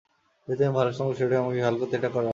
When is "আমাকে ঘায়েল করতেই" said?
1.43-1.97